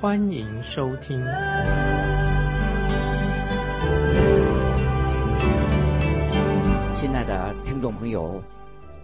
[0.00, 1.20] 欢迎收听。
[6.94, 8.42] 亲爱的听众朋友，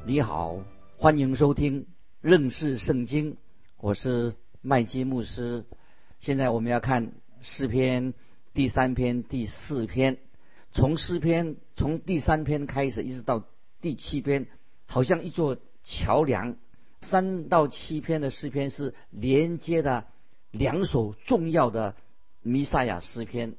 [0.06, 0.56] 你好，
[0.96, 1.86] 欢迎收听
[2.22, 3.36] 认识圣经，
[3.76, 5.66] 我是麦基牧师。
[6.18, 8.14] 现在我们要看诗篇
[8.54, 10.16] 第三篇、第四篇。
[10.72, 13.44] 从诗篇从第三篇开始，一直到
[13.82, 14.46] 第七篇，
[14.86, 16.56] 好像一座桥梁。
[17.02, 20.06] 三到七篇的诗篇是连接的
[20.58, 21.94] 两首重要的
[22.42, 23.54] 弥赛亚诗篇。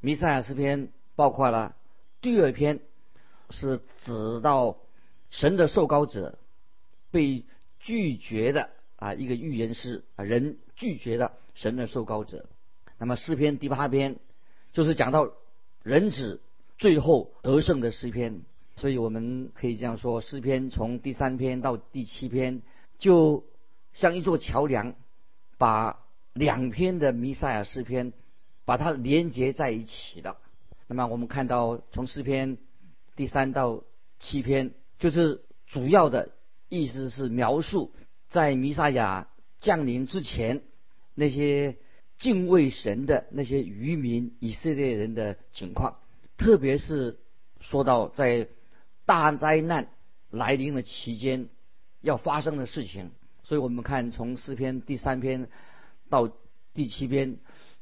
[0.00, 1.76] 弥赛亚诗篇包括了
[2.20, 2.80] 第二篇，
[3.50, 4.78] 是指到
[5.30, 6.38] 神的受膏者
[7.10, 7.44] 被
[7.78, 12.48] 拒绝的啊一个预言诗啊人拒绝的神的受膏者。
[12.98, 14.16] 那么诗篇第八篇
[14.72, 15.32] 就是讲到
[15.82, 16.40] 人子。
[16.80, 18.42] 最后得胜的诗篇，
[18.76, 22.62] 所以我们可以这样说：诗篇从第三篇到第七篇，
[23.00, 23.44] 就
[23.92, 24.94] 像一座桥梁，
[25.56, 25.98] 把
[26.38, 28.12] 两篇的弥赛亚诗篇
[28.64, 30.36] 把它连接在一起的。
[30.86, 32.56] 那么我们看到从诗篇
[33.16, 33.82] 第三到
[34.18, 36.30] 七篇，就是主要的
[36.68, 37.92] 意思是描述
[38.28, 39.28] 在弥赛亚
[39.58, 40.62] 降临之前
[41.14, 41.76] 那些
[42.16, 45.98] 敬畏神的那些渔民以色列人的情况。
[46.36, 47.18] 特别是
[47.60, 48.48] 说到在
[49.04, 49.88] 大灾难
[50.30, 51.48] 来临的期间
[52.00, 53.10] 要发生的事情，
[53.42, 55.48] 所以我们看从诗篇第三篇
[56.08, 56.30] 到
[56.74, 57.38] 第七篇，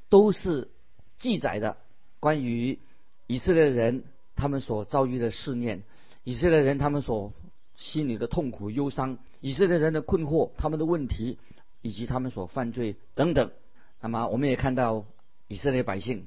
[0.09, 0.71] 都是
[1.19, 1.77] 记载的
[2.21, 2.79] 关于
[3.27, 5.83] 以色列人他们所遭遇的试炼，
[6.25, 7.33] 以色列人他们所
[7.75, 11.39] 心里的痛苦忧伤，以色列人的困惑，他们的问题，
[11.83, 13.51] 以及他们所犯罪等等。
[14.01, 15.05] 那么我们也看到
[15.49, 16.27] 以色列百姓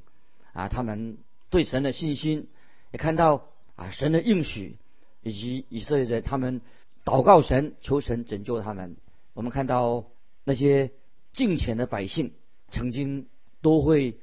[0.53, 1.17] 啊，他们。
[1.51, 2.47] 对神的信心，
[2.91, 4.77] 也看到啊神的应许，
[5.23, 6.61] 以及以色列人他们
[7.03, 8.97] 祷告神、求神拯救他们。
[9.33, 10.05] 我们看到
[10.43, 10.91] 那些
[11.39, 12.33] 敬虔的百姓，
[12.67, 13.29] 曾经
[13.61, 14.19] 都会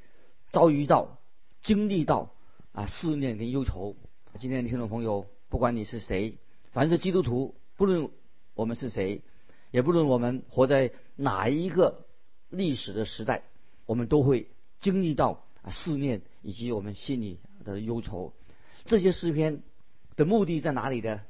[0.50, 1.16] 遭遇到、
[1.62, 2.34] 经历到
[2.72, 3.96] 啊思念跟忧愁。
[4.38, 6.36] 今天的听众朋友，不管你是谁，
[6.72, 8.10] 凡是基督徒，不论
[8.52, 9.22] 我们是谁，
[9.70, 12.04] 也不论我们活在哪一个
[12.50, 13.44] 历史的时代，
[13.86, 14.48] 我们都会
[14.80, 15.70] 经历到啊。
[15.70, 18.34] 思念以及我们心里的忧愁，
[18.84, 19.62] 这些诗篇
[20.16, 21.22] 的目的在哪里呢？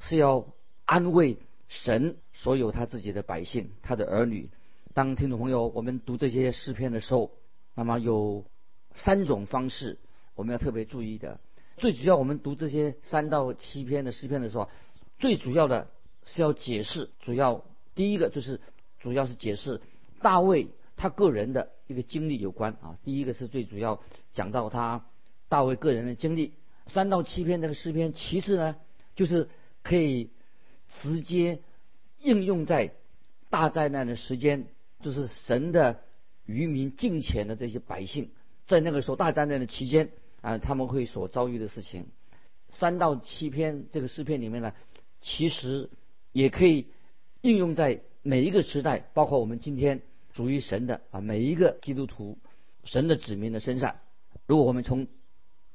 [0.00, 0.48] 是要
[0.86, 4.50] 安慰神所有他自己的百姓，他的儿女。
[5.00, 7.30] 当听众朋友我们读这些诗篇的时候，
[7.74, 8.44] 那么有
[8.92, 9.98] 三种方式
[10.34, 11.40] 我们要特别注意的。
[11.78, 14.68] 最主要，我们读这些三到七篇的诗篇的时候，
[15.18, 15.88] 最主要的
[16.26, 17.08] 是要解释。
[17.20, 18.60] 主要第一个就是
[18.98, 19.80] 主要是解释
[20.20, 20.68] 大卫
[20.98, 21.70] 他个人的。
[21.86, 24.02] 一个经历有关啊，第一个是最主要
[24.34, 25.06] 讲到他
[25.48, 26.52] 大卫个人的经历，
[26.88, 28.76] 三到七篇这个诗篇，其次呢
[29.16, 29.48] 就是
[29.82, 30.28] 可以
[31.00, 31.62] 直接
[32.18, 32.92] 应用在
[33.48, 34.66] 大灾难的时间，
[35.00, 36.00] 就是神的
[36.44, 38.30] 渔民敬虔的这些百姓，
[38.66, 42.06] 在那个时候大灾难的期间啊，他们会所遭遇的事情。
[42.68, 44.72] 三到七篇这个诗篇里面呢，
[45.20, 45.90] 其实
[46.32, 46.86] 也可以
[47.40, 50.02] 应用在每一个时代，包括我们今天。
[50.32, 52.38] 属于神的啊，每一个基督徒、
[52.84, 53.96] 神的子民的身上，
[54.46, 55.08] 如果我们从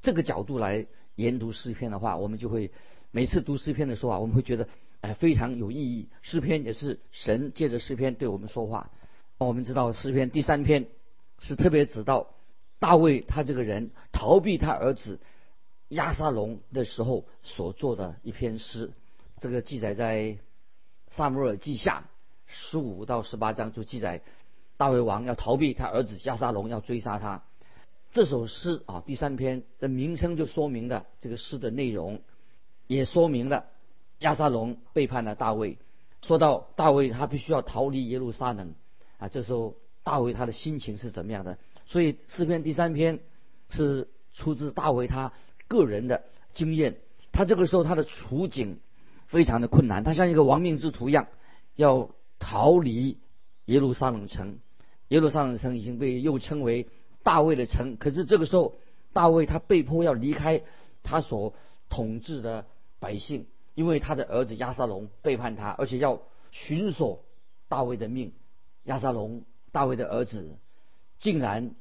[0.01, 2.71] 这个角度来研读诗篇的话，我们就会
[3.11, 4.69] 每次读诗篇的时候啊，我们会觉得
[5.01, 6.07] 哎非常有意义。
[6.21, 8.91] 诗篇也是神借着诗篇对我们说话。
[9.37, 10.87] 我们知道诗篇第三篇
[11.39, 12.27] 是特别指到
[12.79, 15.19] 大卫他这个人逃避他儿子
[15.89, 18.91] 亚沙龙的时候所做的一篇诗，
[19.39, 20.37] 这个记载在
[21.11, 22.09] 萨姆尔记下
[22.45, 24.21] 十五到十八章就记载。
[24.77, 27.43] 大卫王要逃避他儿子亚沙龙要追杀他，
[28.11, 32.21] 这首诗啊第三篇的名称就说明了这个诗的内容，
[32.87, 33.67] 也说明了
[34.19, 35.77] 亚沙龙背叛了大卫。
[36.21, 38.73] 说到大卫他必须要逃离耶路撒冷
[39.17, 41.57] 啊，这时候大卫他的心情是怎么样的？
[41.85, 43.19] 所以诗篇第三篇
[43.69, 45.33] 是出自大卫他
[45.67, 46.23] 个人的
[46.53, 46.97] 经验。
[47.31, 48.79] 他这个时候他的处境
[49.27, 51.27] 非常的困难，他像一个亡命之徒一样
[51.75, 52.09] 要
[52.39, 53.19] 逃离
[53.65, 54.59] 耶路撒冷城。
[55.09, 56.87] 耶路撒冷城已经被又称为
[57.23, 58.75] 大卫的城，可是这个时候，
[59.13, 60.63] 大卫他被迫要离开
[61.03, 61.53] 他所
[61.89, 62.65] 统治的
[62.99, 63.45] 百姓，
[63.75, 66.21] 因为他的儿子亚沙龙背叛他，而且要
[66.51, 67.23] 寻索
[67.67, 68.33] 大卫的命。
[68.85, 70.57] 亚沙龙，大卫的儿子，
[71.19, 71.75] 竟然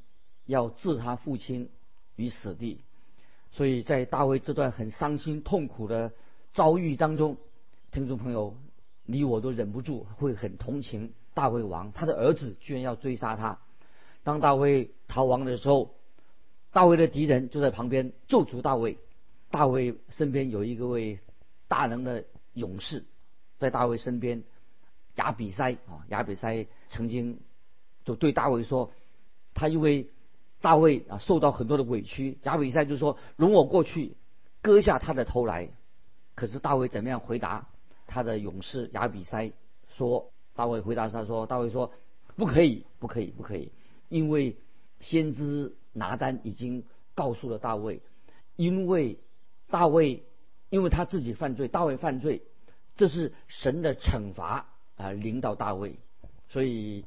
[0.45, 1.71] 要置他父亲
[2.17, 2.81] 于死地。
[3.53, 6.12] 所以在大卫这段很伤心痛苦的
[6.53, 7.37] 遭遇当中，
[7.93, 8.56] 听众朋友，
[9.05, 13.61] 你我都忍不住会很同情大卫王，他的儿子居然要追杀他。
[14.23, 15.95] 当大卫逃亡的时候，
[16.73, 18.99] 大卫的敌人就在旁边咒诅大卫。
[19.51, 21.21] 大卫身边有一个位
[21.69, 22.25] 大能的
[22.55, 23.05] 勇士，
[23.56, 24.43] 在大卫身边，
[25.17, 27.41] 亚比塞啊，亚比塞曾经
[28.05, 28.93] 就对大卫说，
[29.55, 30.11] 他因为。
[30.61, 32.39] 大卫啊，受到很多的委屈。
[32.45, 34.17] 亚比塞就说：“容我过去，
[34.63, 35.69] 割下他的头来。”
[36.35, 37.69] 可是大卫怎么样回答
[38.07, 39.53] 他的勇士亚比塞
[39.95, 41.93] 说：“大卫回答他说，大卫说，
[42.37, 43.73] 不可以，不可以，不可以，
[44.09, 44.57] 因为
[45.01, 48.01] 先知拿单已经告诉了大卫，
[48.57, 49.19] 因为
[49.69, 50.25] 大卫
[50.71, 52.41] 因为他自己犯罪，大卫犯罪，
[52.97, 55.99] 这是神的惩罚啊，领导大卫，
[56.49, 57.05] 所以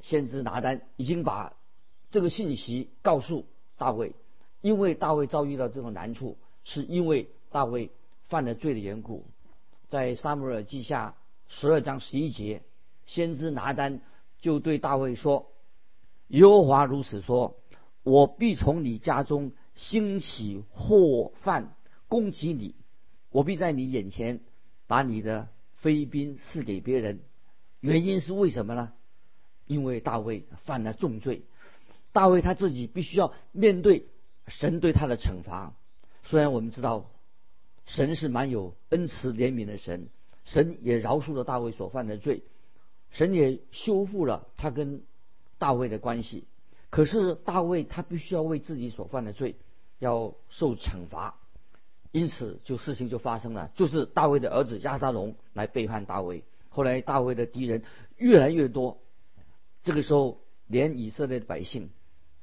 [0.00, 1.54] 先知拿单已经把。”
[2.08, 3.46] 这个信息告诉
[3.76, 4.14] 大卫，
[4.60, 7.90] 因为大卫遭遇到这种难处，是因为大卫
[8.22, 9.24] 犯了罪的缘故。
[9.88, 11.16] 在撒母耳记下
[11.48, 12.62] 十二章十一节，
[13.06, 14.00] 先知拿单
[14.40, 15.50] 就对大卫说
[16.28, 17.56] ：“耶和华如此说，
[18.02, 21.74] 我必从你家中兴起祸犯
[22.08, 22.76] 攻击你，
[23.30, 24.40] 我必在你眼前
[24.86, 25.48] 把你的
[25.86, 27.20] 妃嫔赐给别人。
[27.78, 28.92] 原因是为什么呢？
[29.66, 31.42] 因为大卫犯了重罪。”
[32.10, 34.08] 大卫他自己必须要面对
[34.48, 35.74] 神对他的惩罚。
[36.24, 37.08] 虽然我们知道
[37.84, 40.08] 神是蛮有恩慈怜悯的神，
[40.44, 42.42] 神也饶恕了大卫所犯的罪，
[43.10, 45.04] 神也修复了他跟
[45.58, 46.48] 大卫的关系。
[46.90, 49.54] 可是大卫他必须要为自己所犯的罪
[50.00, 51.38] 要受惩罚，
[52.16, 56.44] 因此就事情就发生了，就是大卫的儿子亚撒龙来背叛大卫。
[56.70, 57.82] 后来大卫的敌人
[58.16, 58.98] 越来越多，
[59.82, 61.90] 这个时候连以色列的百姓。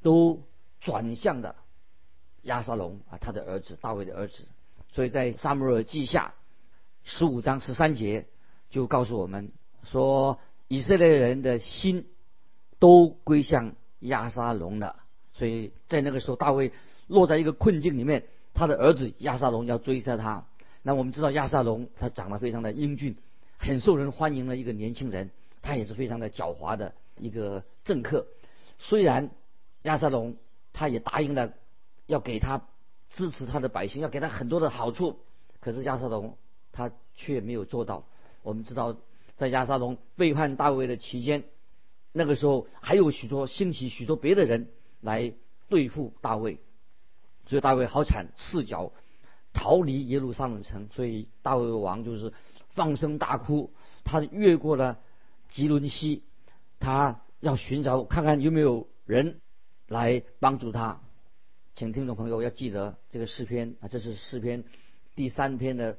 [0.04, 0.44] 都
[0.82, 1.56] 转向的
[2.42, 4.44] 亚沙龙啊，他的儿子大卫的儿子，
[4.92, 6.34] 所以在撒母耳记下
[7.06, 8.28] 十五章十三节
[8.70, 9.54] 就告诉我们
[9.86, 12.06] 说，以色列人的心
[12.80, 15.04] 都归向亚沙龙了。
[15.32, 16.74] 所以在那个时候，大卫
[17.08, 20.46] 落在一个困境里面，他的儿子亚沙龙要追杀他。
[20.82, 23.18] 那我们知道亚沙龙他长得非常的英俊，
[23.58, 28.28] 很受人欢迎的一个年轻人，他也是非常的狡猾的一个政客，
[28.78, 29.30] 虽然。
[29.84, 30.38] 亚瑟龙
[30.72, 31.52] 他也答应了
[32.06, 32.62] 要给他
[33.10, 35.20] 支持他的百姓，要给他很多的好处。
[35.60, 36.38] 可是亚瑟龙
[36.72, 38.06] 他却没有做到。
[38.44, 38.96] 我们知道，
[39.36, 41.44] 在亚瑟龙背叛大卫的期间，
[42.14, 44.70] 那个时候还有许多兴起许多别的人
[45.02, 45.34] 来
[45.68, 46.60] 对付大卫，
[47.46, 48.92] 所以大卫好惨，赤脚
[49.54, 50.88] 逃离耶路撒冷城。
[50.92, 52.34] 所以大卫王就是
[52.70, 53.72] 放声大哭，
[54.04, 55.00] 他越过了
[55.50, 56.24] 吉伦西，
[56.80, 59.40] 他要寻找看看有没有人。
[59.90, 61.02] 来帮助他，
[61.76, 64.64] 请听众朋友要记得这个诗篇啊，这是诗篇
[65.14, 65.98] 第三篇的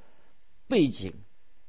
[0.66, 1.12] 背景。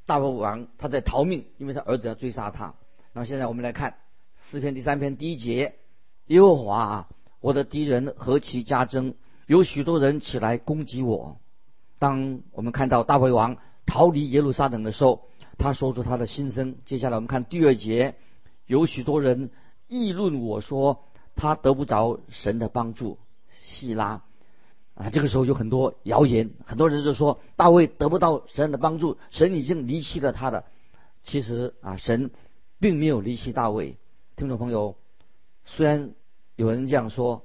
[0.07, 2.73] 大卫王他在逃命，因为他儿子要追杀他。
[3.13, 3.97] 那么现在我们来看
[4.49, 5.75] 诗篇第三篇第一节：
[6.27, 7.09] 耶和华啊，
[7.41, 9.13] 我的敌人何其加增，
[9.45, 11.37] 有许多人起来攻击我。
[11.99, 15.27] 当我们看到大卫王逃离耶路撒冷的时候，
[15.57, 16.75] 他说出他的心声。
[16.85, 18.15] 接下来我们看第二节：
[18.65, 19.49] 有许多人
[19.87, 21.03] 议论我说。
[21.37, 23.17] 他得不着神的帮助，
[23.49, 24.21] 希拉
[24.93, 30.63] 啊，这个时候有很多谣言，很多人就说大卫得不到神的帮助，神已经离弃了他的。
[31.23, 32.31] 其实啊，神
[32.79, 33.97] 并没有离弃大卫。
[34.37, 34.95] 听众朋友，
[35.65, 36.11] 虽然
[36.55, 37.43] 有人这样说，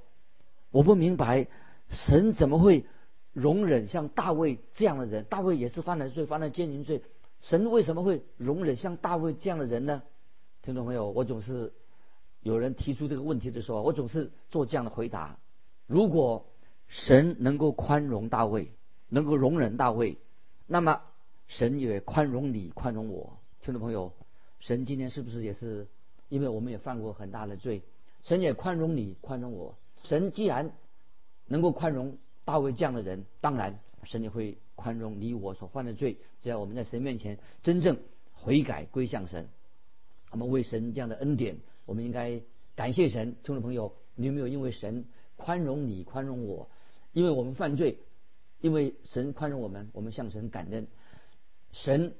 [0.71, 1.47] 我不明白
[1.91, 2.85] 神怎么会
[3.33, 5.23] 容忍像大卫这样的人？
[5.25, 7.03] 大卫也是犯了罪，犯了奸淫罪，
[7.41, 10.01] 神为什么会容忍像大卫这样的人呢？
[10.63, 11.73] 听众朋友，我总是。
[12.43, 15.37] 有人提出这个问题的时候，我总是做这样的回答：
[15.85, 16.47] 如果
[16.87, 18.71] 神能够宽容大卫，
[19.09, 20.17] 能够容忍大卫，
[20.65, 21.03] 那么
[21.47, 23.37] 神也宽容你，宽容我。
[23.61, 24.13] 听众朋友，
[24.59, 25.85] 神今天是不是也是？
[26.29, 27.83] 因为我们也犯过很大的罪，
[28.23, 29.77] 神也宽容你，宽容我。
[30.01, 30.71] 神既然
[31.47, 36.17] 能够宽容大卫这样的人，当然神也会宽容你我所犯的罪。
[36.39, 37.99] 只要我们在神面前真正
[38.33, 39.47] 悔改归向神，
[40.31, 41.57] 我们为神这样的恩典。
[41.85, 42.41] 我们应该
[42.75, 45.05] 感谢神，听众朋友，你有没有因为神
[45.35, 46.69] 宽容你、宽容我？
[47.11, 47.99] 因为我们犯罪，
[48.59, 50.87] 因为神宽容我们，我们向神感恩。
[51.71, 52.15] 神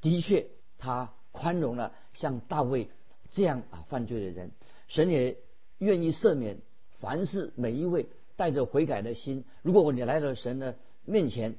[0.00, 0.46] 的确
[0.78, 2.88] 他宽容了像大卫
[3.30, 4.52] 这样啊犯罪的人，
[4.88, 5.36] 神也
[5.78, 6.58] 愿意赦免
[7.00, 9.44] 凡是每一位带着悔改的心。
[9.62, 11.56] 如果你来到神的面前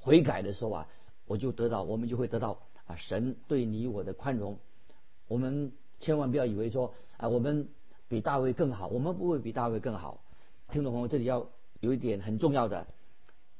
[0.00, 0.88] 悔改的时候啊，
[1.26, 4.58] 我就得到，我们就会得到啊神对你我的宽容。
[5.28, 5.72] 我们。
[6.00, 7.68] 千万不要以为说啊，我们
[8.08, 10.20] 比大卫更好，我们不会比大卫更好。
[10.70, 11.46] 听众朋友，这里要
[11.80, 12.86] 有一点很重要的，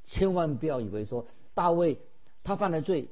[0.04, 1.96] 千万不要以为说大卫
[2.42, 3.08] 他犯了罪，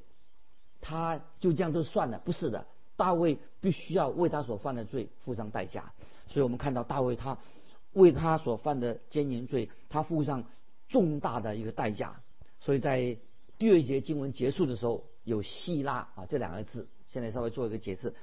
[0.82, 5.94] 他就这样就算了，不是的，大卫必须要为他所犯的罪付上代价。
[6.28, 7.38] 所以我们看到大卫他
[7.92, 10.44] 为他所犯的奸淫罪，他付上
[10.88, 12.20] 重大的一个代价。
[12.60, 13.16] 所以在
[13.58, 18.14] 第二节经文结束的时候，有细拉啊这两个字，现在稍微做一个解释。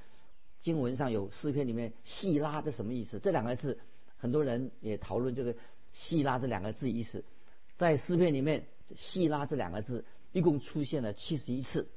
[0.61, 3.19] 经文上有诗篇里面细拉这什么意思？
[3.19, 3.79] 这两个字，
[4.17, 5.55] 很多人也讨论这个
[5.91, 7.23] 细拉这两个字意思。
[7.77, 11.87] 在诗篇里面，细拉这两个字一共出现了七十一次。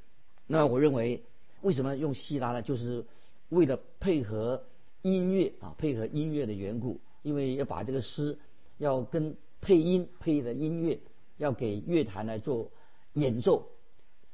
[0.46, 1.24] 那我认为，
[1.62, 2.62] 为什么用细拉呢？
[2.62, 3.04] 就是
[3.48, 4.62] 为了配合
[5.02, 7.00] 音乐啊，配合音乐的缘故。
[7.22, 8.38] 因为要把这个诗
[8.78, 11.00] 要跟配音配的音乐，
[11.38, 12.70] 要给乐坛来做
[13.14, 13.70] 演奏，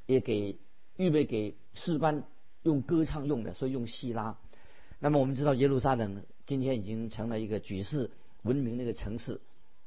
[0.07, 0.59] 也给
[0.97, 2.25] 预备给诗班。
[2.65, 4.37] 用歌唱用的，所以用希拉。
[4.99, 8.11] 那么我们知道耶路撒冷今天已经成了一个举世
[8.43, 9.41] 闻名的一个城市，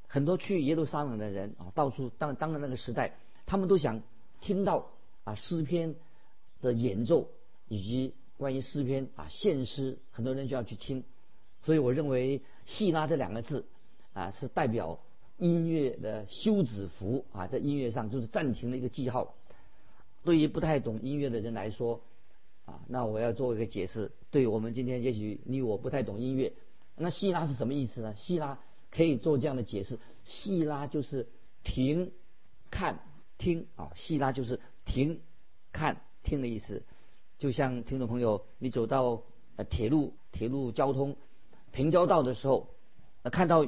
[0.08, 4.02] 很多去耶路撒冷的人啊，到处当当然那个时代，他们都想
[4.40, 4.90] 听到
[5.26, 5.96] 啊诗篇
[6.62, 7.30] 的演奏，
[7.68, 11.04] 以及关于诗篇啊献诗，很多人就要去听。
[11.64, 13.66] 所以我认为细拉这两个字
[14.14, 15.00] 啊是代表
[15.38, 19.36] 音乐的休止符啊，在音乐上就是暂停的一个记号。
[20.24, 22.02] 对于不太懂音乐的人来说，
[22.66, 24.12] 啊，那我要做一个解释。
[24.30, 26.54] 对我们今天也许你我不太懂音乐，
[26.96, 28.14] 那细拉是什么意思呢？
[28.16, 28.60] 细拉
[28.92, 31.28] 可以做这样的解释：细拉就是
[31.64, 32.12] 停、
[32.70, 33.00] 看、
[33.38, 33.92] 听啊。
[33.96, 35.22] 细拉就是停、
[35.72, 36.84] 看、听的意思。
[37.40, 39.24] 就像听众朋友，你走到
[39.56, 41.16] 呃铁路、铁路交通
[41.72, 42.70] 平交道的时候，
[43.24, 43.66] 呃看到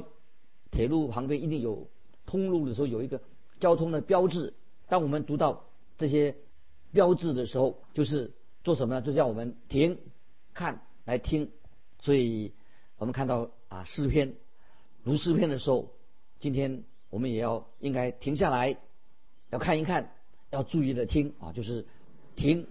[0.70, 1.88] 铁路旁边一定有
[2.26, 3.20] 通路的时候有一个
[3.60, 4.54] 交通的标志。
[4.88, 5.64] 当我们读到
[5.98, 6.36] 这些
[6.92, 8.32] 标志的时候，就是。
[8.64, 9.02] 做什么呢？
[9.02, 9.98] 就叫我们停、
[10.54, 11.50] 看、来听。
[12.00, 12.54] 所以
[12.96, 14.36] 我们看到啊，诗篇
[15.04, 15.90] 读诗篇的时候，
[16.40, 18.78] 今天我们也要应该停下来，
[19.50, 20.14] 要看一看，
[20.48, 21.84] 要注意的听啊，就是
[22.36, 22.66] 停、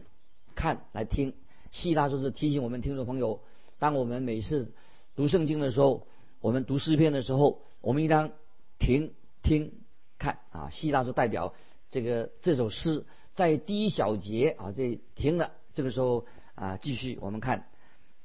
[0.56, 1.36] 看、来听。
[1.70, 3.42] 希腊就是提醒我们听众朋友，
[3.78, 4.74] 当我们每次
[5.16, 6.08] 读圣经的时候，
[6.42, 8.32] 我们读诗篇的时候，我们应当
[8.80, 9.72] 停、听、
[10.18, 10.70] 看啊。
[10.70, 11.54] 希腊是代表
[11.90, 13.06] 这个这首诗
[13.36, 15.52] 在第一小节啊，这停了。
[15.74, 17.68] 这个时候啊，继续我们看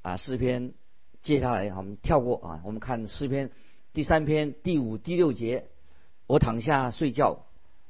[0.02, 0.72] 啊诗篇，
[1.20, 3.50] 接下来我们跳过啊，我们看诗篇
[3.92, 5.68] 第三篇第五、第六节。
[6.26, 7.46] 我躺下睡觉，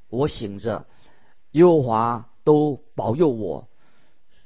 [0.09, 0.87] 我醒着，
[1.51, 3.69] 耶和华都保佑我。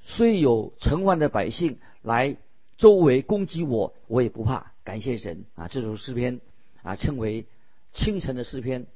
[0.00, 2.38] 虽有成万的百姓来
[2.82, 4.72] 周围攻击我，我也不怕。
[4.82, 5.68] 感谢神啊！
[5.68, 6.40] 这首诗篇
[6.82, 7.46] 啊，称为
[7.92, 8.88] 清晨的诗篇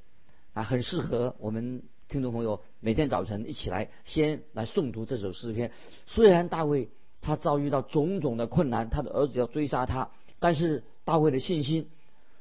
[0.55, 1.85] 啊，很适合我们。
[2.09, 5.71] 听众朋友，每天早晨一起来，先来诵读这首诗篇。
[6.05, 6.89] 虽然大卫
[7.21, 11.89] 他遭遇到种种的困难，他的儿子要追杀他，但是大卫的信心，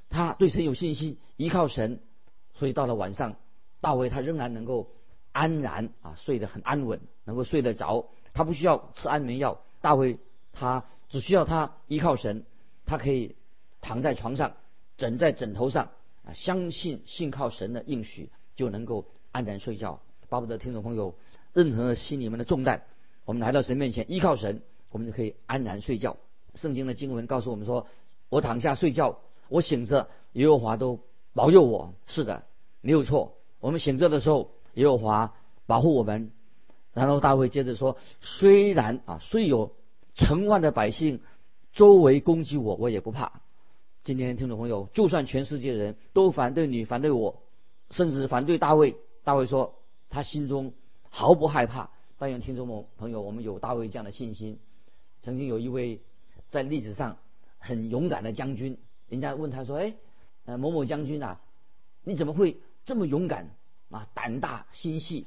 [0.09, 1.99] 他对神有信心，依靠神，
[2.55, 3.35] 所以到了晚上，
[3.81, 4.89] 大卫他仍然能够
[5.31, 8.09] 安然啊睡得很安稳，能够睡得着。
[8.33, 10.17] 他不需要吃安眠药，大卫
[10.53, 10.85] 他
[11.15, 12.43] 只需要他依靠神，
[12.85, 13.37] 他可以
[13.79, 14.57] 躺在床上，
[14.97, 15.91] 枕在枕头上
[16.25, 19.05] 啊，相信信靠神的应许，就能够。
[19.31, 21.15] 安然睡觉，巴不得听众朋友，
[21.53, 22.83] 任何心里面的重担，
[23.23, 26.17] 我们来到神面前，依靠神，我们就可以安然睡觉。
[26.53, 27.87] 圣经的经文告诉我们说
[28.27, 30.99] ：“我躺下睡觉，我醒着，耶和华都
[31.33, 32.43] 保佑我。”是的，
[32.81, 33.37] 没有错。
[33.61, 35.33] 我们醒着的时候，耶和华
[35.65, 36.31] 保护我们。
[36.93, 39.75] 然后大卫接着说：“虽然啊，虽有
[40.15, 41.21] 成万的百姓
[41.73, 43.41] 周围攻击我，我也不怕。”
[44.03, 47.41] 今天听众朋友，就算全世界人都反对你，反对我，
[47.89, 48.95] 甚至反对大卫。
[49.23, 49.75] 大卫说
[50.09, 50.73] ：“他心中
[51.09, 54.59] 毫不害怕。”但愿听众们朋友，我们有大卫这样的信心。
[55.21, 55.99] 曾经有一位
[56.51, 57.17] 在历史上
[57.57, 58.77] 很勇敢的将军，
[59.09, 59.95] 人家问他说：“哎，
[60.45, 61.41] 呃，某某将军啊，
[62.03, 63.49] 你怎么会这么勇敢
[63.89, 64.07] 啊？
[64.13, 65.25] 胆大心细？”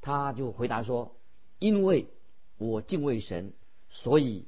[0.00, 1.16] 他就回答说
[1.58, 2.06] ：“因为
[2.56, 3.52] 我敬畏神，
[3.92, 4.44] 所以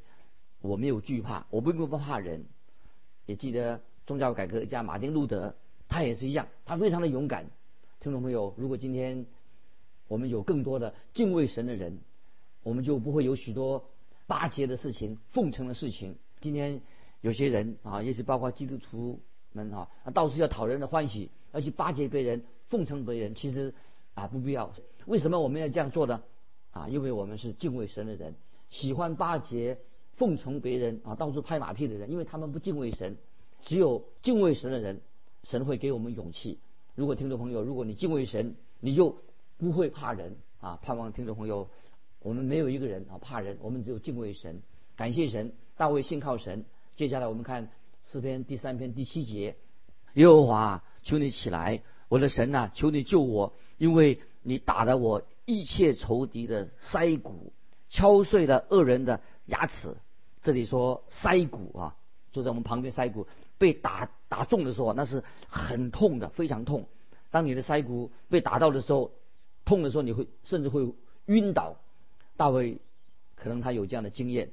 [0.61, 2.45] 我没有惧怕，我并不怕人。”
[3.27, 5.55] 也记得宗教改革家马丁路德，
[5.89, 7.47] 他也是一样，他非常的勇敢。
[8.01, 9.25] 听众朋友，如果今天
[10.09, 12.01] 我们有更多的敬畏神的人，
[12.63, 13.89] 我们就不会有许多
[14.27, 16.17] 巴结的事情、奉承的事情。
[16.41, 16.83] 今天
[17.23, 19.21] 有些人啊，也许包括基督徒
[19.53, 23.73] 们啊，到处要讨人的欢喜，要去巴结别人、奉承别人，其实
[24.13, 24.75] 啊不必要。
[25.07, 26.23] 为什么我们要这样做呢？
[26.73, 28.35] 啊，因为我们是敬畏神的人，
[28.75, 29.79] 喜欢巴结、
[30.17, 33.17] 奉承别人啊，到处拍马屁的人，因为他们不敬畏神。
[33.63, 35.01] 只有敬畏神的人，
[35.45, 36.59] 神会给我们勇气。
[36.97, 39.17] 如果听众朋友，如果你敬畏神，你就
[39.59, 40.81] 不会怕人啊！
[40.83, 41.69] 盼望听众朋友，
[42.19, 44.61] 我们没有一个人啊怕人，我们只有敬畏神，
[44.97, 45.53] 感谢神。
[45.77, 46.65] 大卫信靠神。
[46.97, 47.71] 接下来我们看
[48.03, 49.55] 诗篇第三篇第七节：
[50.15, 57.53] 耶和华，求你起来，我的神呐，求你救我，因为你打了我一切仇敌的腮骨，
[57.95, 59.95] 敲碎了恶人的牙齿。
[60.43, 61.97] 这里说腮骨啊，
[62.33, 66.89] 就在我们旁边腮骨被打打中的时候，那是很痛的，非常痛。
[67.31, 69.13] 当你的腮骨被打到的时候，
[69.65, 70.93] 痛的时候你会甚至会
[71.27, 71.77] 晕倒。
[72.37, 72.81] 大卫
[73.37, 74.51] 可能他有这样的经验。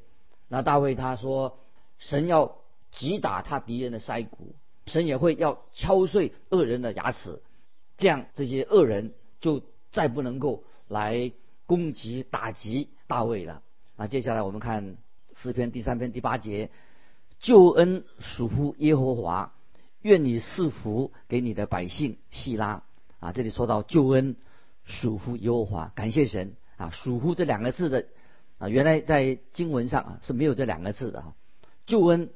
[0.48, 1.57] 那大卫他说，
[1.98, 2.57] 神要
[2.91, 4.53] 击打他敌人的腮骨，
[4.86, 7.41] 神也会要敲碎恶人的牙齿，
[7.98, 11.31] 这样这些恶人就再不能够来
[11.65, 13.61] 攻击打击大卫了。
[13.97, 14.95] 那接下来我们看
[15.35, 16.69] 诗篇第三篇第八节：
[17.41, 19.53] 救恩属乎耶和华，
[20.01, 22.83] 愿你赐福给你的百姓希拉。
[23.19, 24.37] 啊，这里说到救恩
[24.85, 26.89] 属乎耶和华，感谢神啊！
[26.91, 28.05] 属乎这两个字的。
[28.59, 31.33] 啊，原来在经文上啊是没有这两个字的哈，
[31.85, 32.29] 救恩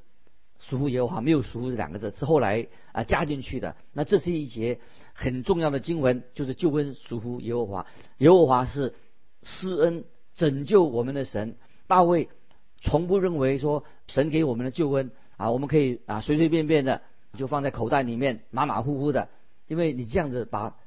[0.60, 3.78] 属乎耶和华，没有属乎这两个字，是后来啊加进去的。
[3.94, 4.82] 那这是一节
[5.14, 7.86] 很重要的经文，就是救恩属乎耶和华，
[8.18, 8.94] 耶和华是
[9.42, 10.04] 施恩
[10.36, 11.56] 拯救我们的神。
[11.88, 12.30] 大卫
[12.82, 17.02] 从不认为说神给我们的救恩啊，我们可以啊随随便便的
[17.34, 19.30] 就放在口袋里面马马虎虎的，
[19.68, 20.78] 因为你这样子把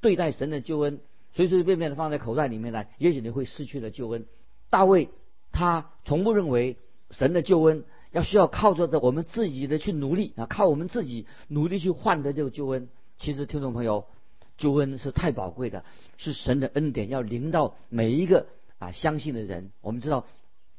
[0.00, 1.00] 对待神的救恩
[1.32, 4.26] 随随便便的放在口袋里面呢，也许你会失去了救恩。
[4.70, 5.08] 大卫
[5.52, 6.76] 他从不认为
[7.10, 12.88] 神的救恩要需要靠着着我们自己的去努力啊，靠我们自己努力去换得这个救恩。
[13.18, 14.06] 其实听众朋友，
[14.56, 15.84] 救恩是太宝贵的，
[16.16, 18.46] 是神的恩典要临到每一个
[18.80, 19.70] 啊相信的人。
[19.80, 20.26] 我们知道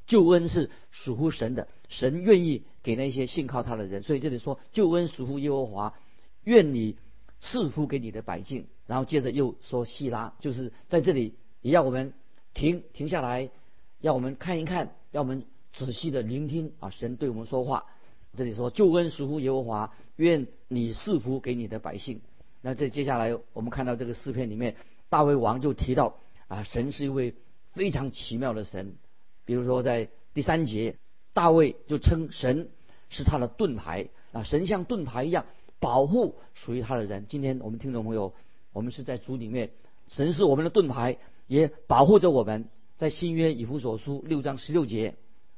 [0.06, 4.04] 救恩是属乎神的，神愿意给那些信靠他的人。
[4.04, 5.94] 所以这里说救恩属乎耶和华，
[6.44, 6.98] 愿你
[7.40, 8.68] 赐福给你的百姓。
[8.86, 12.14] 然后接着又说希拉，就是在这里也要我们
[12.54, 13.50] 停停下来。
[14.02, 17.86] 要我们看一看，要我们仔细的聆听啊，神对我们说话。
[18.36, 22.22] 这里说救恩属乎耶和华，愿你赐福给你的百姓。
[22.62, 24.76] 那这接下来我们看到这个诗篇里面，
[25.10, 27.36] 大卫王就提到啊，神是一位
[27.74, 28.96] 非常奇妙的神。
[29.46, 30.98] 比如说在第三节，
[31.34, 32.70] 大卫就称神
[33.10, 35.46] 是他的盾牌啊，神像盾牌一样
[35.80, 37.26] 保护属于他的人。
[37.28, 38.34] 今天我们听众朋友，
[38.74, 39.72] 我们是在主里面，
[40.08, 42.70] 神是我们的盾牌，也保护着我们。
[42.98, 45.16] 在新约以弗所书六章十六节，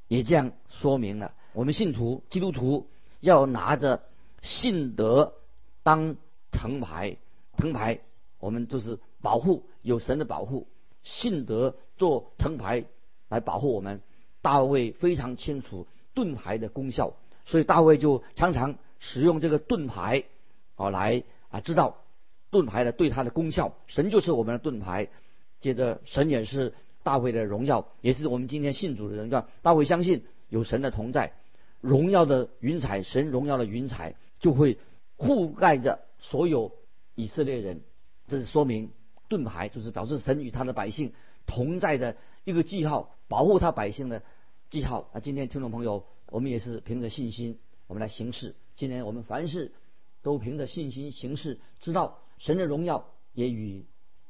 [0.08, 2.88] 也这样说明了：我们信徒基督徒
[3.20, 4.02] 要拿着
[4.42, 5.34] 信德
[5.84, 6.16] 当
[6.52, 7.18] 藤牌，
[7.58, 8.00] 藤牌
[8.40, 10.68] 我们就是保护有神的保护，
[11.04, 12.86] 信德做藤牌
[13.30, 14.02] 来保护我们。
[14.42, 17.14] 大卫非常清楚盾牌的功效，
[17.46, 20.24] 所以大卫就常常使用这个盾牌，
[20.76, 21.98] 哦来啊知道
[22.50, 23.76] 盾牌的对他的功效。
[23.88, 25.10] 神就是我们的盾牌，
[25.60, 26.74] 接着神也是。
[27.06, 29.50] 大卫的荣耀也是我们今天信主的人，吧？
[29.62, 31.34] 大卫相信有神的同在，
[31.82, 34.78] 荣耀的云彩，神荣耀的云彩就会
[35.18, 36.72] 覆盖着所有
[37.16, 37.82] 以色列人。
[38.30, 38.92] 这是说明
[39.34, 41.12] 盾牌就是表示神与他的百姓
[41.48, 44.22] 同在的一个记号，保护他百姓的
[44.70, 45.10] 记号。
[45.12, 48.54] 啊，今天听众朋友，我们也是凭着信心，我们来行事。
[48.76, 49.72] 今天我们凡事
[50.22, 53.88] 都凭着信心行事，知道神的荣耀也与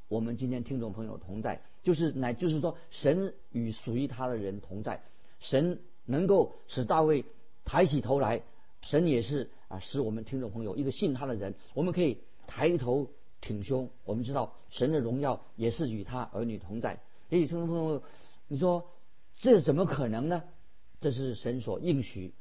[0.07, 1.61] 我们今天听众朋友同在。
[1.81, 5.03] 就是乃就是说，神与属于他的人同在，
[5.39, 7.25] 神能够使大卫
[7.65, 8.41] 抬起头来，
[8.79, 13.09] 神也是啊，使我们听众朋友一个信他的人，我们可以抬头
[13.43, 13.89] 挺胸。
[14.05, 17.01] 我们知道神的荣耀也是与他儿女同在。
[17.27, 18.01] 也许听众朋友，
[18.47, 18.85] 你说
[19.41, 20.43] 这怎么可能呢？
[21.01, 22.33] 这是神所应许，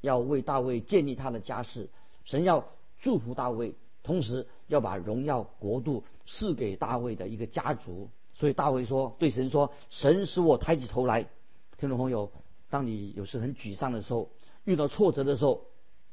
[0.00, 1.90] 要为大卫建立他的家室，
[2.24, 2.66] 神要
[3.00, 8.08] 祝福大卫，同时要把荣耀国度赐给大卫的一个家族。
[8.32, 11.28] 所以大卫说：“对神说，神使我抬起头来。”
[11.76, 12.32] 听众朋友，
[12.70, 14.30] 当你有时很沮丧的时候，
[14.64, 15.66] 遇到挫折的时候，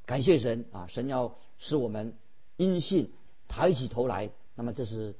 [0.06, 0.88] 感谢神啊！
[0.88, 2.17] 神要使我们
[2.58, 3.13] 因信
[3.47, 4.29] 抬起头来。
[4.55, 5.15] 那么这是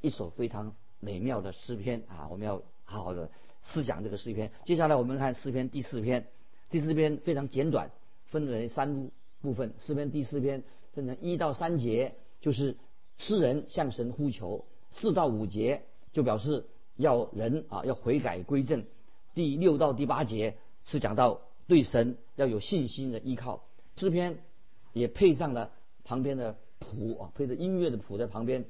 [0.00, 2.28] 一首非常美妙的诗篇啊！
[2.30, 3.30] 我们要好好的
[3.62, 4.50] 思想这个诗篇。
[4.64, 6.26] 接下来我们看诗篇第四篇。
[6.70, 7.90] 第四篇非常简短，
[8.26, 9.74] 分为三部分。
[9.78, 12.76] 诗篇第四篇分成一到三节，就是
[13.18, 15.82] 诗人向神呼求；四到五节。
[16.12, 18.84] 就表示要人啊要悔改归正。
[19.32, 23.64] 第六到第八节是讲到对神要有信心的依靠。
[23.96, 24.38] 诗篇
[24.92, 25.70] 也配上了
[26.04, 28.66] 旁边的谱啊，配着音乐的谱在旁边。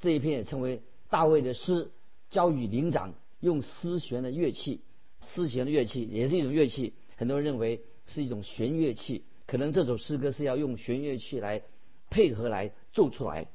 [0.00, 1.90] 这一篇也称为大卫的诗，
[2.30, 4.80] 交与灵长，用丝弦的乐器。
[5.20, 11.62] 丝弦的乐器也是一种乐器，很多人认为是一种弦乐器，可能这首诗歌是要用弦乐器来
[12.08, 13.46] 配合来奏出来。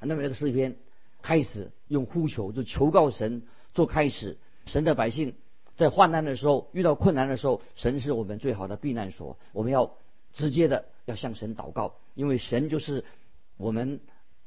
[0.00, 0.76] 那么这个诗篇。
[1.22, 3.42] 开始用呼求，就求告神
[3.74, 4.38] 做开始。
[4.64, 5.34] 神的百姓
[5.76, 9.36] 在患难的时候，遇到困难的时候，神是我们最好的避难所。
[9.52, 9.98] 我们要
[10.32, 13.04] 直接的要向神祷告，因为神就是
[13.60, 14.00] 我们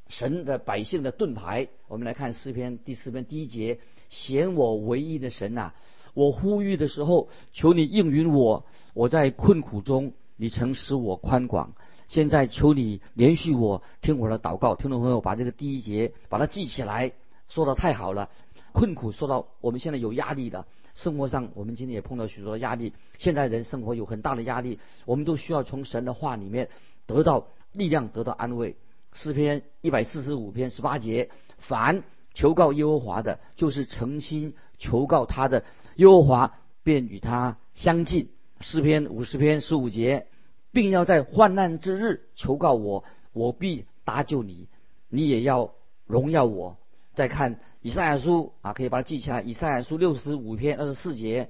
[0.07, 1.67] 神的百姓的盾牌。
[1.87, 5.73] 我们来看诗篇第四篇第一节：显我唯一的神呐，
[6.15, 8.65] 我呼吁的时候，求你应允我。
[8.95, 11.73] 我在困苦中，你曾使我宽广。
[12.07, 14.75] 现在求你连续我听我的祷告。
[14.75, 17.11] 听众朋友，把这个第一节把它记起来，
[17.47, 18.31] 说的太好了。
[18.71, 20.65] 困苦说到我们现在有压力的。
[20.95, 22.93] 生活上，我们今天也碰到许多的压力。
[23.19, 26.69] 现在人生活有很大的压力，我们都需要从神的话里面
[27.05, 28.75] 得到力量，得到安慰。
[29.13, 35.63] 诗篇一百四十五篇十八节：凡求告耶和华的，就是诚心求告他的，
[35.95, 38.29] 耶和华便与他相近。
[38.59, 40.27] 诗篇五十篇十五节，
[40.71, 44.67] 并要在患难之日求告我，我必搭救你，
[45.09, 45.73] 你也要
[46.05, 46.77] 荣耀我。
[47.13, 47.59] 再看。
[47.81, 49.41] 以赛亚书啊，可以把它记起来。
[49.41, 51.49] 以赛亚书六十五篇二十四节，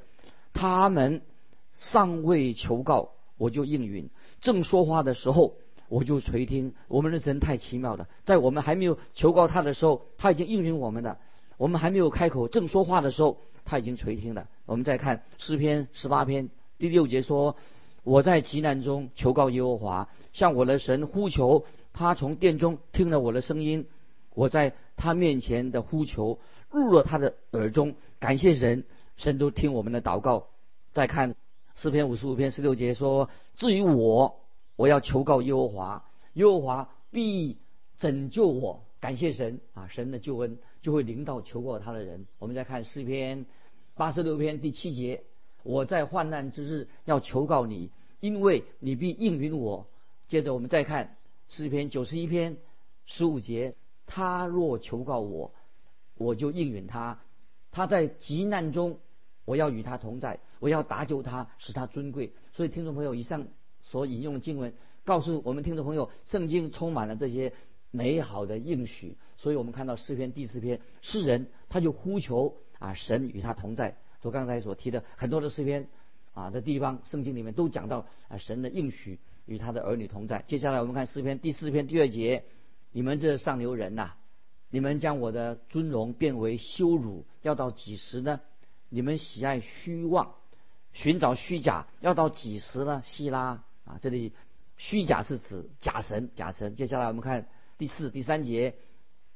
[0.52, 1.22] 他们
[1.76, 4.08] 尚未求告，我就应允；
[4.42, 5.58] 正说话的时候，
[5.94, 6.74] 我就垂听。
[6.88, 11.18] 我们的神太奇妙了，在我们还没有求告他的时候，他已经应允我们的；
[11.58, 14.48] 我们还没有开口正说话的时候，他已经垂听了。
[14.66, 17.58] 我们再看诗篇十八篇第六节说
[18.04, 23.86] ：“我在极难中求告耶和华，向我的神呼求，他从殿中听了我的声音。”
[24.34, 26.40] 我在他面前的呼求
[26.72, 28.84] 入了他的耳中，感谢神，
[29.16, 30.48] 神都听我们的祷告。
[30.92, 31.36] 再看
[31.76, 34.40] 诗篇五十五篇十六节说：“至于我，
[34.76, 37.58] 我要求告耶和华，耶和华必
[38.00, 42.26] 拯救我。”感谢神啊，神的救恩就会临到求告他的人。
[42.40, 43.46] 我们再看诗篇
[43.96, 45.24] 八十六篇第七节
[45.64, 49.88] ：“我在患难之日要求告你，因为你必应允我。”
[50.30, 51.18] 接着我们再看
[51.50, 52.58] 诗篇九十一篇
[53.06, 53.76] 十五节。
[54.06, 55.54] 他若求告我，
[56.16, 57.20] 我就应允他。
[57.72, 59.00] 他在极难中，
[59.46, 62.34] 我要与他同在，我要搭救他，使他尊贵。
[62.54, 63.48] 所以，听众朋友，以上
[63.94, 64.74] 所引用的经文
[65.06, 67.54] 告诉我们，听众朋友，圣经充满了这些
[67.92, 69.20] 美好的应许。
[69.38, 73.96] 所以我们看到诗篇第四篇，诗人他就呼求啊，神与他同在。
[74.20, 75.90] 就刚才所提的很多的诗篇
[76.34, 80.44] 啊的地方，圣经里面都讲到啊，神的应许与他的儿女同在。
[80.48, 82.46] 接下来我们看诗篇第四篇第二节。
[82.94, 84.14] 你们这上流人呐，
[84.72, 88.42] 你们将我的尊荣变为羞辱，要到几时呢？
[88.90, 90.34] 你们喜爱虚妄，
[90.94, 93.04] 寻找虚假，要到几时呢？
[93.06, 94.34] 希拉啊，这里
[94.78, 96.76] 虚假是指假神，假神。
[96.76, 98.76] 接下来我们看第四、第三节，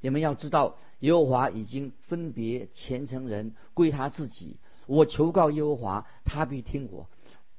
[0.01, 4.57] 你们要知道，耶和华已经分别虔诚人归他自己。
[4.85, 7.09] 我求告耶和华，他必听我。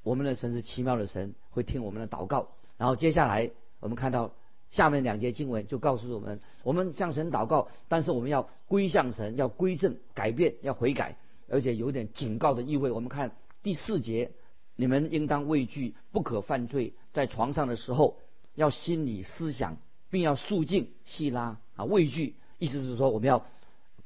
[0.03, 2.49] 我们的神是奇妙的神，会听我们的祷告。
[2.77, 4.33] 然后接下来我们看到。
[4.71, 11.17] 下面两节经文就告诉我们：我们向神祷告，但是我们要归向神，要归正、改变、要悔改，
[11.49, 12.91] 而且有点警告的意味。
[12.91, 14.31] 我们看第四节：
[14.81, 16.93] 你们应当畏惧，不可犯罪。
[17.13, 18.17] 在床上的时候，
[18.55, 19.77] 要心理思想，
[20.09, 20.93] 并要肃静。
[21.05, 23.45] 细拉啊，畏惧，意思是说我们要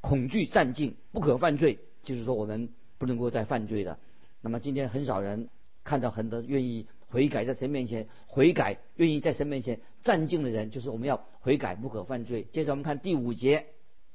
[0.00, 3.98] 恐惧战静，不可犯罪，就是说我们不能够再犯罪了。
[4.40, 5.50] 那么今天很少人
[5.84, 6.86] 看到很多愿意。
[7.08, 12.46] 悔改在神面前悔改，愿意在神面前站静的人，就是我们要悔改，不可犯罪。
[12.52, 13.66] 接着我们看第五节，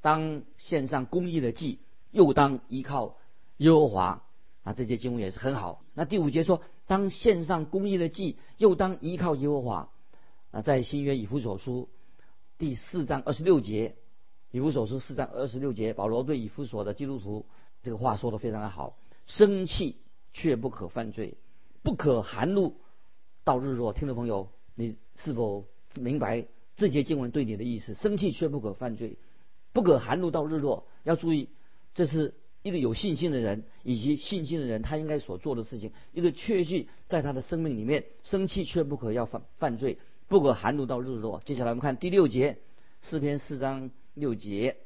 [0.02, 1.78] 当献上公义的祭，
[2.10, 3.15] 又当依靠
[3.58, 4.24] 耶和华
[4.67, 5.82] 啊，这些经文也是很好。
[5.93, 9.89] 那第五节说，当献上公义的祭，又当依靠耶和华
[10.51, 11.88] 啊，在新约以弗所书
[12.58, 13.95] 第四章二十六节，
[14.51, 17.45] 以弗所书四章二十六节，保罗对以弗所的基督徒
[17.82, 19.95] 这个话说的非常的好，生气
[20.34, 21.38] 却不可犯罪，
[21.82, 22.75] 不可含怒。
[23.45, 25.63] 到日落，听众朋友，你是否
[25.95, 27.93] 明白这节经文对你的意思？
[27.93, 29.17] 生气却不可犯罪，
[29.71, 30.86] 不可含怒到日落。
[31.03, 31.47] 要注意，
[31.93, 32.34] 这是
[32.67, 35.91] 一个有信心的人以及信心的人他应该所做的事情。
[36.13, 41.41] 一个确信在他的生命里面，生气却不可要犯犯罪，不可含怒到日落。
[41.45, 42.58] 接下来我们看第六节，
[43.01, 44.77] 四篇四章六节，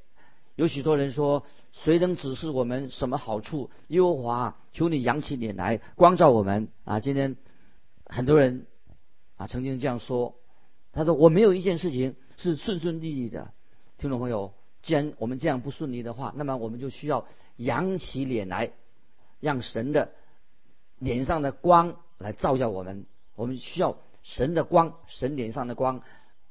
[0.56, 3.70] 有许多人说：谁能指示我们什么好处？
[3.88, 7.00] 耶和华，求你扬起脸来光照我们啊！
[7.00, 7.36] 今天。
[8.14, 8.66] 很多人
[9.38, 10.36] 啊曾经这样说，
[10.92, 13.54] 他说我没有一件事情是顺顺利利的。
[13.98, 17.26] 听众朋友，既然我们这样不顺利的话，那么我们就需要
[17.64, 18.72] 扬起脸来，
[19.40, 20.12] 让神的
[21.00, 23.06] 脸上的光来照耀我们。
[23.36, 26.02] 我们需要神的光，神脸上的光，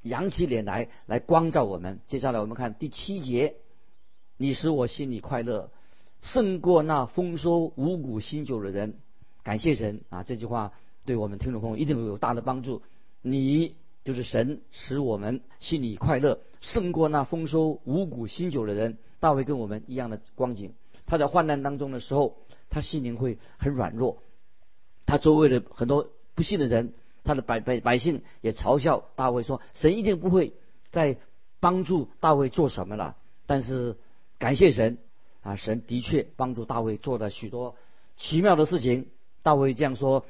[0.02, 2.00] 扬起脸来，来光照我们。
[2.06, 3.56] 接下来我们看第七节，
[4.36, 5.70] 你使我心里快乐，
[6.20, 8.94] 胜过那丰收五谷新酒的人。
[9.42, 10.22] 感谢神啊！
[10.22, 10.72] 这句话。
[11.06, 12.82] 对我们听众朋友一定有大的帮助。
[13.22, 18.98] 你就是神，使我们心里快乐，胜过那丰收五谷新酒的人。
[19.18, 20.74] 大卫跟我们一样的光景，
[21.10, 22.36] 他在患难当中的时候，
[22.70, 24.22] 他心灵会很软弱。
[25.06, 26.94] 他周围的很多不信的人，
[27.24, 30.52] 他的百百百姓也嘲笑大卫说：“神一定不会
[30.92, 31.18] 再
[31.58, 33.96] 帮助大卫做什么了。”但是
[34.38, 34.98] 感谢神
[35.42, 37.74] 啊，神的确帮助大卫做了许多
[38.16, 39.08] 奇妙的事情。
[39.42, 40.24] 大卫这样说：“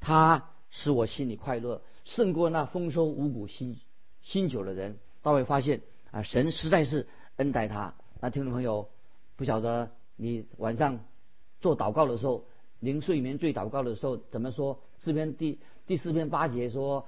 [0.00, 3.80] 他使我心里快乐，胜过那丰收五谷新
[4.20, 7.94] 新酒的人。”大卫发现啊，神实在是恩待他。
[8.20, 8.90] 那听众朋友，
[9.36, 11.00] 不晓得你晚上
[11.60, 12.44] 做祷告的时候，
[12.80, 14.80] 临睡眠最祷告的时候怎么说？
[14.98, 17.06] 诗篇第第四篇八节说：“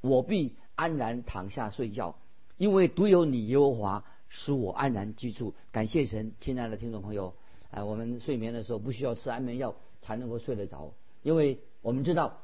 [0.00, 2.16] 我必安然躺下睡觉，
[2.56, 7.34] 因为独有你耶和华使我安然居住。”感谢神，亲爱的听众朋友，
[7.70, 10.92] 啊，我们睡眠的时候不需要吃安眠药才能够睡得着，
[11.22, 12.42] 因为我们知道，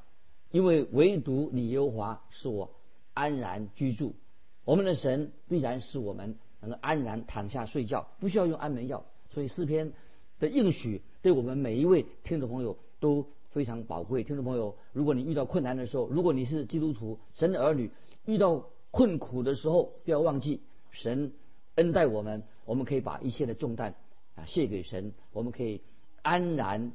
[0.51, 2.71] 因为唯独你耶和华使我
[3.15, 4.15] 安然居住，
[4.65, 9.05] 我们的神必然使我们能够安然躺下睡觉，不需要用安眠药。
[9.33, 9.93] 所以诗篇
[10.39, 13.27] 的应许对我们每一位听众朋友都。
[13.53, 17.91] 非常宝贵，听众朋友，如果你遇到困难的时候，如果你是基督徒、神的儿女，
[18.25, 21.35] 遇到困苦的时候，不要忘记神
[21.75, 23.95] 恩待我们，我们可以把一切的重担
[24.37, 25.83] 啊卸给神，我们可以
[26.23, 26.93] 安然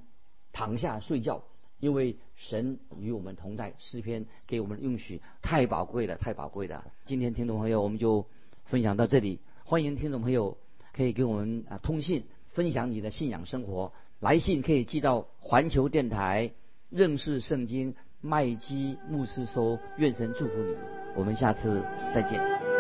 [0.52, 1.44] 躺下睡觉，
[1.80, 3.76] 因为神与我们同在。
[3.78, 6.92] 诗篇给我们的应许太宝贵了，太宝贵了。
[7.06, 8.26] 今天听众朋友，我们就
[8.66, 10.58] 分享到这里，欢迎听众朋友
[10.98, 13.94] 可以给我们啊通信，分享你的信仰生活。
[14.20, 16.52] 来信可以寄到环球电台
[16.90, 20.76] 认识圣经麦基牧师收，愿神祝福你，
[21.16, 22.77] 我们下次再见。